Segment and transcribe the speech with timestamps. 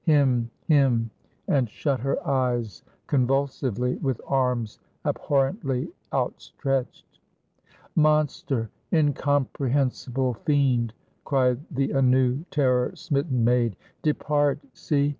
[0.07, 1.11] him him!"
[1.47, 7.19] and shut her eyes convulsively, with arms abhorrently outstretched.
[7.95, 8.67] "Monster!
[8.91, 10.91] incomprehensible fiend!"
[11.23, 14.57] cried the anew terror smitten maid "depart!
[14.73, 15.09] See!